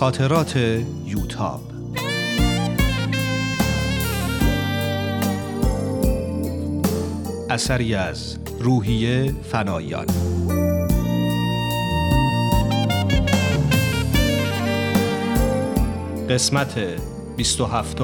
[0.00, 0.56] خاطرات
[1.04, 1.60] یوتاب.
[7.50, 10.06] اثری از روحیه فنایان.
[16.30, 16.78] قسمت
[17.36, 18.02] 27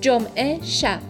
[0.00, 1.00] جمعه شب.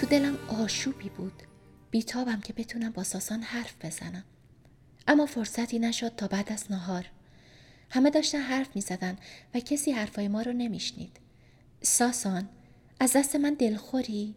[0.00, 0.34] تو دلم
[0.64, 1.53] آشوبی بود.
[1.94, 4.24] بیتابم که بتونم با ساسان حرف بزنم.
[5.08, 7.06] اما فرصتی نشد تا بعد از نهار.
[7.90, 9.18] همه داشتن حرف می زدن
[9.54, 11.16] و کسی حرفای ما رو نمیشنید.
[11.82, 12.48] ساسان
[13.00, 14.34] از دست من دلخوری؟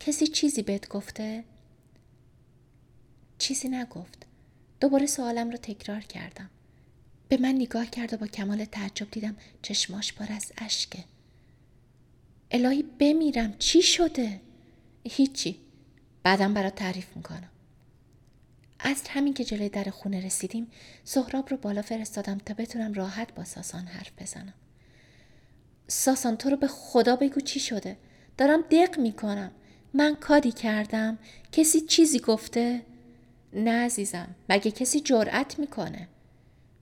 [0.00, 1.44] کسی چیزی بهت گفته؟
[3.38, 4.26] چیزی نگفت.
[4.80, 6.50] دوباره سوالم رو تکرار کردم.
[7.28, 11.04] به من نگاه کرد و با کمال تعجب دیدم چشماش پر از اشکه.
[12.50, 14.40] الهی بمیرم چی شده؟
[15.04, 15.65] هیچی.
[16.26, 17.50] بعدم برات تعریف می‌کنم.
[18.78, 20.70] از همین که جلوی در خونه رسیدیم
[21.04, 24.54] سهراب رو بالا فرستادم تا بتونم راحت با ساسان حرف بزنم.
[25.88, 27.96] ساسان تو رو به خدا بگو چی شده؟
[28.38, 29.50] دارم دق می‌کنم.
[29.94, 31.18] من کاری کردم.
[31.52, 32.82] کسی چیزی گفته؟
[33.52, 36.08] نه عزیزم مگه کسی جرأت می‌کنه؟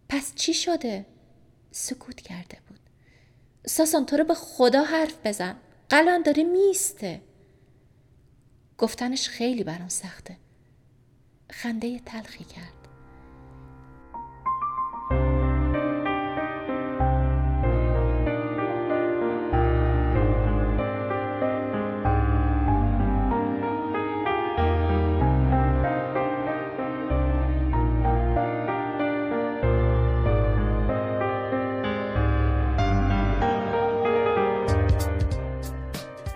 [0.09, 1.07] پس چی شده؟
[1.71, 2.81] سکوت کرده بود.
[3.67, 5.57] ساسان تو رو به خدا حرف بزن.
[5.89, 7.21] قلان داره میسته
[8.79, 10.37] گفتنش خیلی برام سخته.
[11.53, 12.75] خنده تلخی کرد.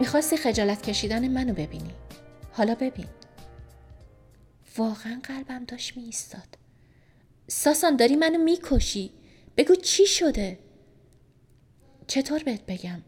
[0.00, 1.91] می‌خواستی خجالت کشیدن منو ببینی.
[2.59, 3.06] حالا ببین.
[4.77, 6.58] واقعا قلبم داشت می ایستاد
[7.46, 9.11] ساسان داری منو می‌کشی.
[9.57, 10.58] بگو چی شده؟
[12.07, 13.02] چطور بهت بگم؟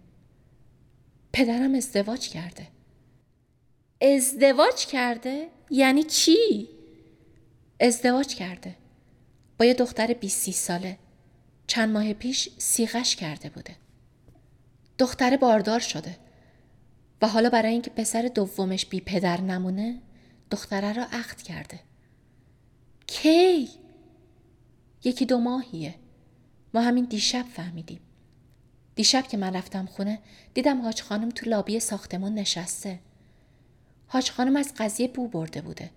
[1.33, 2.69] پدرم ازدواج کرده.
[4.01, 6.69] ازدواج کرده؟ یعنی چی؟
[7.81, 8.77] ازدواج کرده.
[9.59, 10.99] با یه دختر 20 ساله.
[11.67, 13.77] چند ماه پیش سیغش کرده بوده.
[14.99, 16.30] دختر باردار شده.
[17.23, 19.99] و حالا برای اینکه پسر دومش بی پدر نمونه
[20.51, 21.81] دختره را عقد کرده.
[23.07, 23.69] کی؟
[25.05, 25.95] یکی دو ماهیه.
[26.75, 28.01] ما همین دیشب فهمیدیم.
[28.95, 30.19] دیشب که من رفتم خونه
[30.55, 32.99] دیدم حاج خانم تو لابی ساختمون نشسته.
[34.07, 35.91] حاج خانم از قضیه بو برده بوده.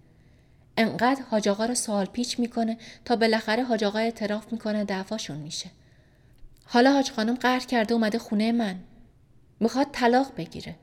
[0.78, 5.70] انقدر حاج آقا رو سوال پیچ می‌کنه تا بالاخره حاج آقا اعتراف می‌کنه دعواشون میشه.
[6.66, 8.80] حالا حاج خانم قهر کرده اومده خونه من.
[9.60, 10.76] می‌خواد طلاق بگیره.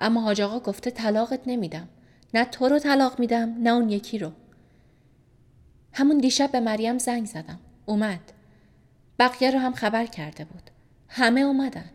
[0.00, 1.88] اما حاج آقا گفته طلاقت نمیدم.
[2.34, 4.32] نه تو رو طلاق میدم نه اون یکی رو.
[5.92, 7.58] همون دیشب به مریم زنگ زدم.
[7.86, 8.32] اومد.
[9.18, 10.70] بقیه رو هم خبر کرده بود.
[11.08, 11.90] همه اومدن.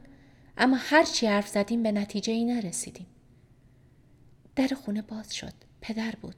[0.58, 3.08] اما هر چی حرف زدیم به نتیجه ای نرسیدیم.
[4.56, 5.54] در خونه باز شد.
[5.82, 6.36] پدر بود.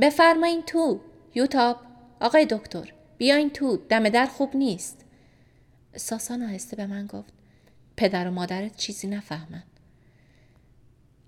[0.00, 1.00] بفرمایین تو.
[1.34, 1.76] یوتاب.
[2.20, 3.76] آقای دکتر بیاین تو.
[3.76, 5.04] دم در خوب نیست.
[5.96, 7.32] ساسان آهسته به من گفت.
[7.96, 9.62] پدر و مادرت چیزی نفهمن.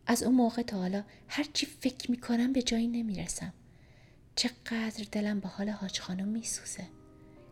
[0.06, 3.52] از اون موقع تا حالا هرچی فکر می‌کنم به جایی نمی‌رسم.
[4.36, 6.84] چقدر دلم به حال حاج خانم میسوزه.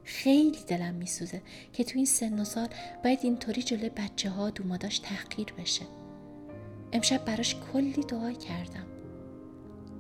[0.05, 2.69] خیلی دلم میسوزه که تو این سن و سال
[3.05, 5.83] باید اینطوری جلوی بچه ها دوماداش تحقیر بشه.
[6.93, 8.87] امشب براش کلی دعا کردم.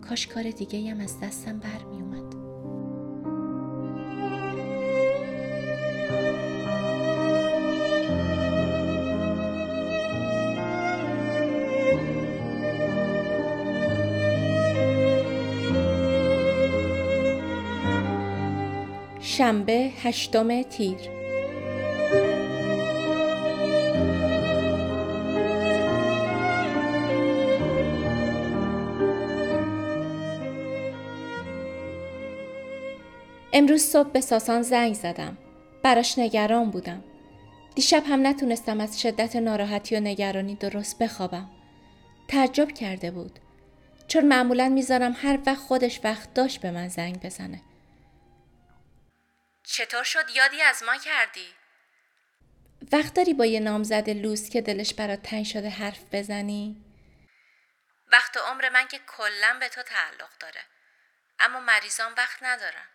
[0.09, 2.30] کاش کار دیگه هم از دستم برمیومد
[19.31, 20.97] شنبه هشتم تیر
[33.53, 35.39] امروز صبح به ساسان زنگ زدم.
[35.83, 37.05] براش نگران بودم.
[37.75, 41.51] دیشب هم نتونستم از شدت ناراحتی و نگرانی درست بخوابم.
[42.29, 43.39] تعجب کرده بود.
[44.09, 47.61] چون معمولا می‌ذارم هر وقت خودش وقت داشت به من زنگ بزنه.
[49.65, 51.55] چطور شد یادی از ما کردی؟
[52.93, 56.85] وقت داری با یه نامزد لوس که دلش برات تنگ شده حرف بزنی؟
[58.13, 60.61] وقت عمر من که کلا به تو تعلق داره.
[61.41, 62.87] اما مریضان وقت ندارن.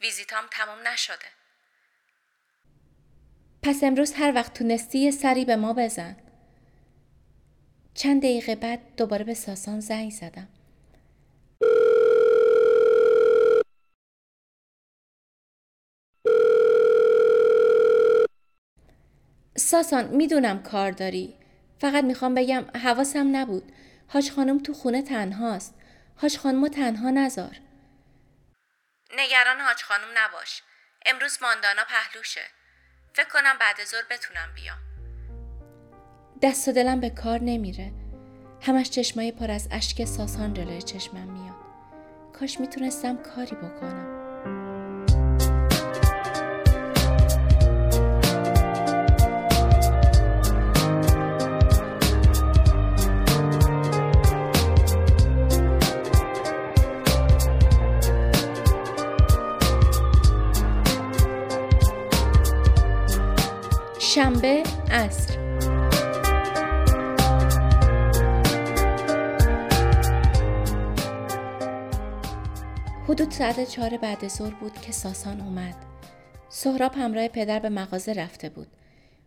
[0.00, 1.26] ویزیتام تموم نشده.
[3.62, 6.16] پس امروز هر وقت تونستی یه سری به ما بزن.
[7.94, 10.48] چند دقیقه بعد دوباره به ساسان زنگ زدم.
[19.56, 21.36] ساسان می‌دونم کار داری.
[21.80, 23.72] فقط می‌خوام بگم حواسم نبود.
[24.08, 25.74] حاج خانم تو خونه تنهاست.
[26.16, 27.56] حاج خانم تنها نذار.
[29.18, 30.62] نگران حاج خانم نباش.
[31.06, 32.40] امروز ماندانا پهلوشه.
[33.14, 34.78] فکر کنم بعد ظهر بتونم بیام.
[36.42, 37.92] دست و دلم به کار نمیره.
[38.62, 41.56] همش چشمای پر از اشک ساسان جلوی چشمم میاد.
[42.40, 44.25] کاش می‌تونستم کاری بکنم.
[64.96, 65.38] عصر
[73.08, 75.74] حدود ساعت چهار بعد ظهر بود که ساسان اومد.
[76.48, 78.66] سهراب همراه پدر به مغازه رفته بود.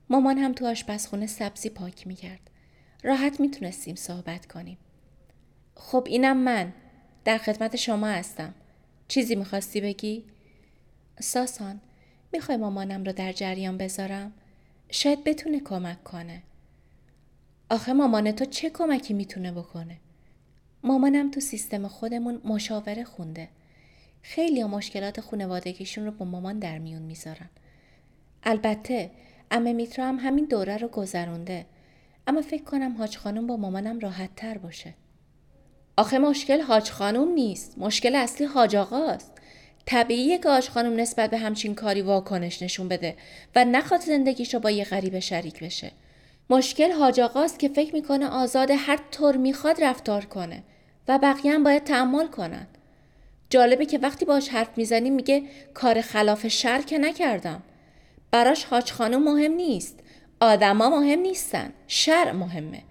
[0.10, 2.50] مامان هم تو آشپزخونه سبزی پاک می‌کرد.
[3.04, 4.78] راحت می‌تونستیم صحبت کنیم.
[5.76, 6.74] خب اینم من.
[7.26, 8.54] در خدمت شما هستم.
[9.08, 10.26] چیزی می‌خواستی بگی؟
[11.20, 11.82] ساسان
[12.34, 14.34] می‌خوای مامانم رو در جریان بذارم؟
[14.92, 16.42] شاید بتونه کمک کنه.
[17.70, 19.98] آخه مامان تو چه کمکی می‌تونه بکنه؟
[20.84, 23.50] مامانم تو سیستم خودمون مشاوره خونده.
[24.22, 27.50] خیلی مشکلات خانوادگیشون رو با مامان در میون می‌ذارن.
[28.44, 29.12] البته
[29.52, 31.66] امه میترا هم همین دوره رو گذرونده.
[32.28, 34.94] اما فکر کنم حاج خانم با مامانم راحت تر باشه.
[35.98, 37.78] آخه مشکل حاج خانم نیست.
[37.78, 39.39] مشکل اصلی حاج آقاست.
[39.90, 43.16] طبیعیه که آج خانم نسبت به همچین کاری واکنش نشون بده
[43.56, 45.92] و نخواد زندگیش رو با یه غریب شریک بشه.
[46.50, 50.64] مشکل حاج آقاست که فکر می‌کنه آزاد هر طور می‌خواد رفتار کنه
[51.08, 52.68] و بقیه هم باید تحمل کنن.
[53.50, 55.44] جالبه که وقتی باش حرف می‌زنیم میگه
[55.74, 57.64] کار خلاف شر که نکردم.
[58.32, 60.00] براش حاج خانم مهم نیست.
[60.40, 61.74] آدما مهم نیستن.
[61.88, 62.82] شر مهمه.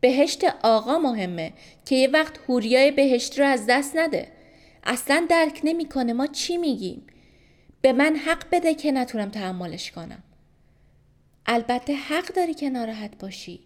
[0.00, 1.52] بهشت آقا مهمه
[1.84, 4.28] که یه وقت هوریای بهشت رو از دست نده.
[4.84, 7.06] اصلا درک نمی‌کنه ما چی میگیم.
[7.80, 10.22] به من حق بده که نتونم تحملش کنم.
[11.46, 13.60] البته حق داری که ناراحت باشی.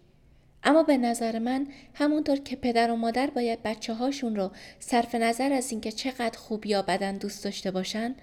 [0.63, 5.53] اما به نظر من همونطور که پدر و مادر باید بچه هاشون رو صرف نظر
[5.53, 8.15] از اینکه چقدر خوب یا بدن دوست داشته باشن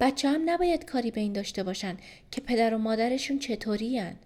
[0.00, 1.96] بچه هم نباید کاری به این داشته باشن
[2.30, 4.16] که پدر و مادرشون چطوری هن.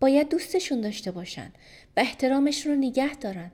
[0.00, 1.52] باید دوستشون داشته باشن
[1.96, 3.50] و احترامشون رو نگه دارن.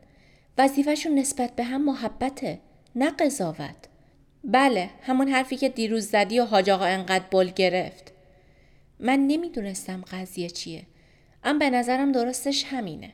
[0.58, 2.60] وظیفهشون نسبت به هم محبته
[2.94, 3.89] نه قضاوت.
[4.44, 8.12] بله همون حرفی که دیروز زدی و حاج آقا انقدر بل گرفت.
[8.98, 10.86] من نمی‌دونستم قضیه چیه
[11.44, 13.12] اما به نظرم درستش همینه.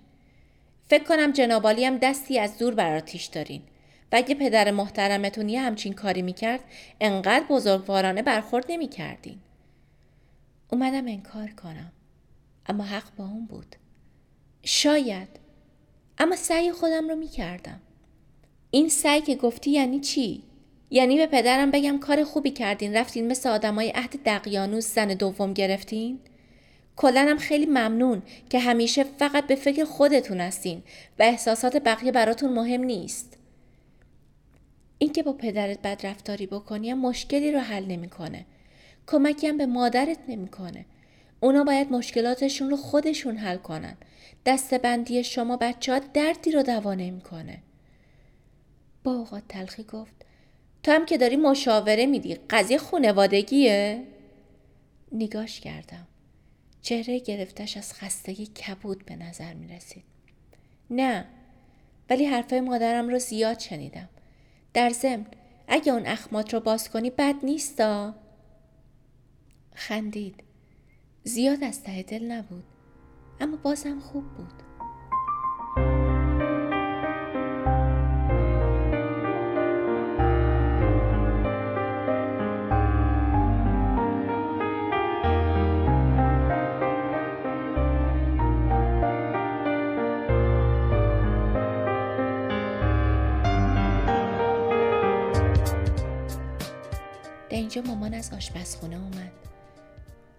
[0.89, 3.63] فکر کنم جنابالی هم دستی از دور براتیش دارین.
[4.13, 6.61] و اگه پدر محترمتون یه همچین کاری می‌کرد
[7.01, 9.39] انقدر بزرگوارانه برخورد نمی‌کردین.
[10.73, 11.93] اومدم انکار کنم
[12.67, 13.77] اما حق با اون بود.
[14.63, 15.29] شاید
[16.19, 17.81] اما سعی خودم رو می‌کردم.
[18.71, 20.43] این سعی که گفتی یعنی چی؟
[20.91, 26.19] یعنی به پدرم بگم کار خوبی کردین رفتین مثل آدمای عهد دقیانوس زن دوم گرفتین؟
[26.97, 30.83] کلنم خیلی ممنون که همیشه فقط به فکر خودتون هستین
[31.19, 33.39] و احساسات بقیه براتون مهم نیست.
[34.99, 38.47] اینکه با پدرت بد رفتاری بکنی هم مشکلی رو حل نمی‌کنه.
[39.07, 40.85] کمکی هم به مادرت نمی‌کنه.
[41.41, 43.97] اونا باید مشکلاتشون رو خودشون حل کنن.
[44.47, 47.59] دستبندی شما بچه ها دردی رو دوا نمی‌کنه.
[49.05, 50.26] با اوقات تلخی گفت
[50.87, 54.05] تو هم که داری مشاوره میدی قضیه خونوادگیه؟
[55.13, 56.07] نگاش کردم.
[56.83, 60.05] چهره گرفتش از خستگی کبود به نظر می رسید.
[60.91, 61.27] نه
[62.11, 64.09] ولی حرفای مادرم رو زیاد شنیدم.
[64.75, 65.27] در ضمن
[65.69, 68.15] اگه اون اخمات رو باز کنی بد نیستا؟
[69.75, 70.45] خندید.
[71.25, 72.65] زیاد از ته دل نبود.
[73.41, 74.66] اما بازم خوب بود.
[98.47, 99.33] آشپزخونه اومد.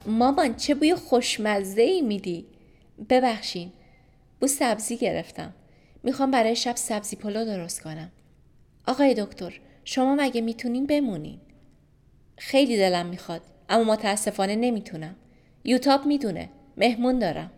[0.06, 2.46] مامان چه بوی خوشمزه ای میدی.
[3.10, 3.72] ببخشین
[4.40, 5.54] بو سبزی گرفتم.
[6.04, 8.12] می‌خوام برای شب سبزی پلو درست کنم.
[8.88, 11.40] آقای دکتر شما مگه می‌تونین بمونین؟
[12.38, 15.16] خیلی دلم می‌خواد اما متاسفانه نمی‌تونم.
[15.64, 17.52] یوتاب می‌دونه مهمون دارم.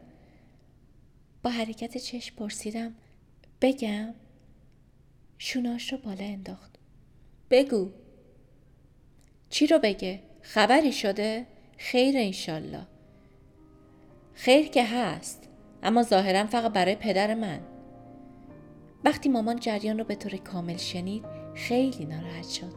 [1.43, 2.95] با حرکت چشم پرسیدم
[3.61, 4.13] بگم؟
[5.37, 6.79] شوناش رو بالا انداخت.
[7.49, 7.91] بگو.
[9.49, 11.45] چی رو بگه؟ خبری شده؟
[11.77, 12.87] خیر انشالله.
[14.33, 15.49] خیر که هست
[15.83, 17.59] اما ظاهرا فقط برای پدر من
[19.05, 21.25] وقتی مامان جریان رو به طور کامل شنید
[21.55, 22.73] خیلی ناراحت شد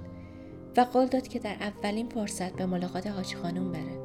[0.76, 4.01] و قول داد که در اولین فرصت به ملاقات حاج خانوم بره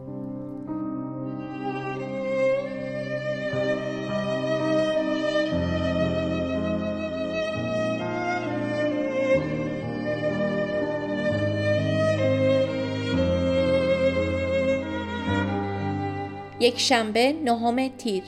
[16.60, 18.24] یک شنبه نهم تیر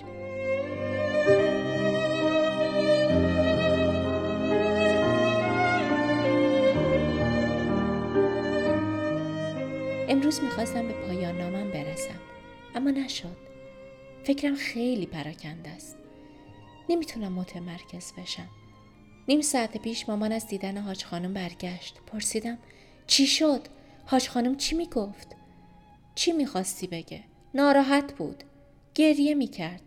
[10.09, 12.19] امروز می‌خواستم به پایان نامم برسم
[12.75, 13.37] اما نشد
[14.23, 15.97] فکرم خیلی پراکنده است
[16.89, 18.49] نمی‌تونم متمرکز بشم
[19.27, 22.57] نیم ساعت پیش مامان از دیدن حاج خانم برگشت پرسیدم
[23.07, 23.67] چی شد؟
[24.05, 25.35] حاج خانم چی می‌گفت؟
[26.15, 28.43] چی می‌خواستی بگه؟ ناراحت بود.
[28.95, 29.81] گریه می کرد.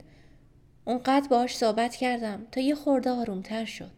[0.85, 3.93] اونقدر باش صحبت کردم تا یه خورده آرومتر شد.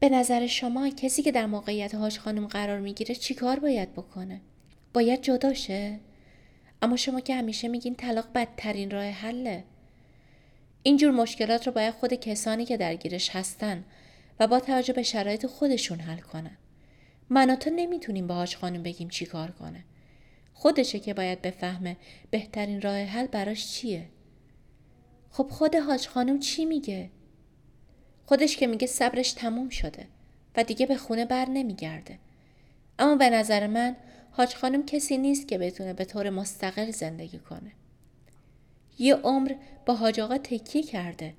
[0.00, 4.40] به نظر شما کسی که در موقعیت هاش خانم قرار می‌گیره چیکار باید بکنه؟
[4.94, 5.98] باید جدا شه؟
[6.82, 9.64] اما شما که همیشه میگین طلاق بدترین راه حله.
[10.82, 13.84] اینجور مشکلات رو باید خود کسانی که درگیرش هستن
[14.40, 16.56] و با توجه به شرایط خودشون حل کنن.
[17.30, 19.84] من تو نمی‌تونیم باهاش خانم بگیم چیکار کنه.
[20.58, 21.96] خودشه که باید بفهمه
[22.30, 24.08] بهترین راه حل براش چیه.
[25.30, 27.10] خب خود حاج خانم چی میگه؟
[28.26, 30.06] خودش که میگه صبرش تموم شده
[30.56, 32.18] و دیگه به خونه بر نمیگرده.
[32.98, 33.96] اما به نظر من
[34.30, 37.72] حاج خانم کسی نیست که بتونه به طور مستقل زندگی کنه.
[38.98, 39.54] یه عمر
[39.86, 41.34] با حاج آقا تکیه کرده.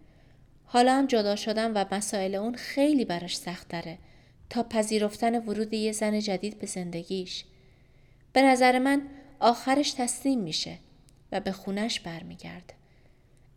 [0.66, 3.98] حالا هم جدا شدن و مسائل اون خیلی براش سخت داره
[4.50, 7.46] تا پذیرفتن ورود یه زن جدید به زندگیش.
[8.38, 9.02] به نظر من
[9.40, 10.78] آخرش تسلیم میشه
[11.32, 12.74] و به خونش برمیگرده.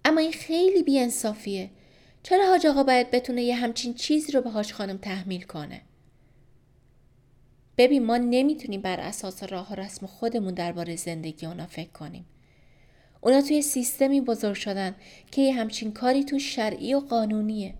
[0.04, 1.70] اما این خیلی بیانصافیه.
[2.22, 5.80] چرا حاج آقا باید بتونه یه همچین چیزی رو به حاج خانم تحمیل کنه؟
[7.78, 12.26] ببین ما نمی‌تونیم بر اساس راه و رسم خودمون درباره زندگی اونا فکر کنیم.
[13.20, 14.96] اونا توی سیستمی بزرگ شدن
[15.30, 17.74] که یه همچین کاری تو شرعی و قانونیه.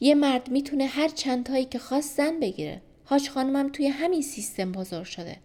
[0.00, 2.82] یه مرد می‌تونه هر چند تایی که خواست زن بگیره.
[3.04, 5.36] حاج خانمم توی همین سیستم بزرگ شده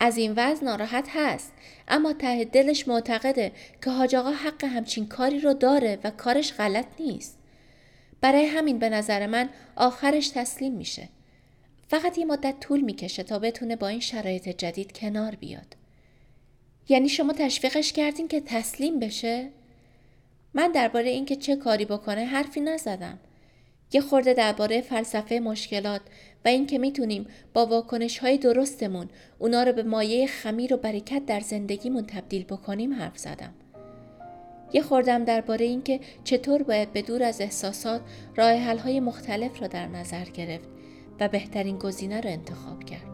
[0.00, 1.52] از این وضع ناراحت هست.
[1.88, 3.52] اما ته دلش معتقده
[3.84, 7.38] که حاج آقا حق همچین کاری رو داره و کارش غلط نیست.
[8.20, 11.08] برای همین به نظر من آخرش تسلیم میشه.
[11.88, 15.76] فقط یه مدت طول می‌کشه تا بتونه با این شرایط جدید کنار بیاد.
[16.88, 19.50] یعنی شما تشویقش کردین که تسلیم بشه؟
[20.54, 23.18] من درباره اینکه چه کاری بکنه حرفی نزدم.
[23.92, 26.00] یه خورده درباره فلسفه مشکلات
[26.44, 31.40] و اینکه می‌تونیم با واکنش های درستمون اونا رو به مایه خمیر و برکت در
[31.40, 33.54] زندگیمون تبدیل بکنیم حرف زدم.
[34.72, 38.00] یه خوردم درباره اینکه چطور باید به دور از احساسات
[38.36, 40.68] راه های مختلف را در نظر گرفت
[41.20, 43.09] و بهترین گزینه رو انتخاب کرد.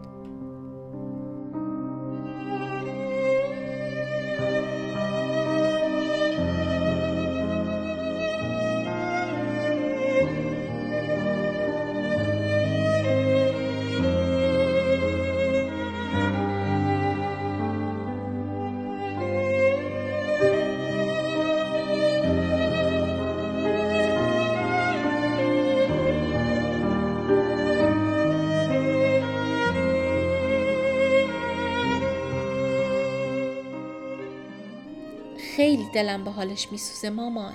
[35.57, 37.53] خیلی دلم به حالش میسوزه مامان.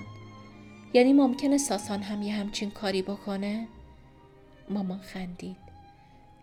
[0.94, 3.68] یعنی ممکنه ساسان هم یه همچین کاری بکنه؟
[4.68, 5.56] مامان خندید.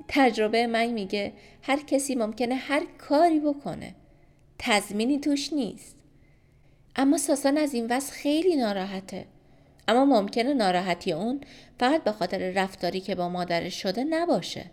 [0.08, 3.96] تجربه من میگه هر کسی ممکنه هر کاری بکنه.
[4.60, 5.96] تضمینی توش نیست.
[6.96, 9.26] اما ساسان از این وضع خیلی ناراحته.
[9.88, 11.42] اما ممکنه ناراحتی اون
[11.80, 14.66] فقط به خاطر رفتاری که با مادرش شده نباشه.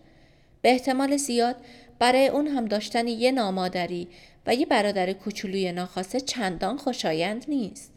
[0.63, 1.57] به احتمال زیاد
[1.99, 4.09] برای اون هم داشتن یه نامادری
[4.47, 7.93] و یه برادر کوچولوی ناخواسته چندان خوشایند نیست.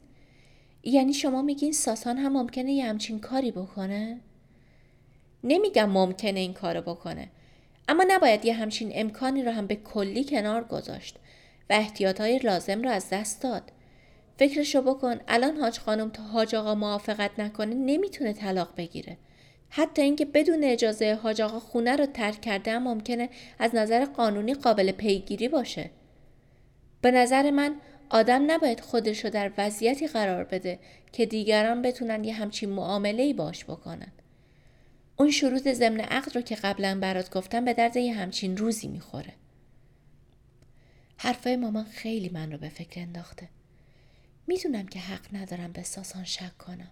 [0.84, 4.20] یعنی شما میگین ساسان هم ممکنه یه همچین کاری بکنه؟
[5.44, 7.30] نمیگم ممکنه این کارو بکنه.
[7.88, 11.16] اما نباید یه همچین امکانی رو هم به کلی کنار گذاشت
[11.70, 13.72] و احتیاطهای لازم رو از دست داد.
[14.38, 19.18] فکرشو بکن الان حاج خانم تا حاج آقا موافقت نکنه نمی‌تونه طلاق بگیره.
[19.70, 24.54] حتی اینکه بدون اجازه حاج آقا خونه رو ترک کرده هم ممکنه از نظر قانونی
[24.54, 25.92] قابل پیگیری باشه.
[27.02, 27.76] به نظر من
[28.10, 30.80] آدم نباید خودش رو در وضعیتی قرار بده
[31.12, 34.12] که دیگران بتونن یه همچین معامله ای باش بکنن.
[35.18, 39.34] اون شروط ضمن عقد رو که قبلا برات گفتم به درد یه همچین روزی می‌خوره.
[41.18, 43.50] حرفای مامان خیلی من رو به فکر انداخته.
[44.48, 46.92] می‌دونم که حق ندارم به ساسان شک کنم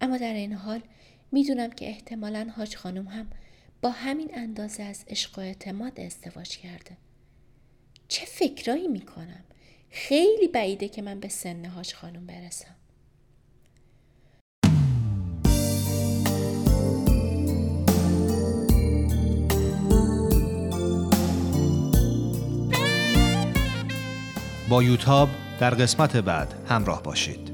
[0.00, 0.80] اما در این حال
[1.34, 3.26] می‌دونم که احتمالا حاج خانم هم
[3.82, 6.96] با همین اندازه از عشق و اعتماد ازدواج کرده.
[8.08, 9.44] چه فکرایی می‌کنم؟
[9.90, 12.74] خیلی بعیده که من به سن حاج خانم برسم.
[24.68, 25.28] با یوتاب
[25.60, 27.53] در قسمت بعد همراه باشید.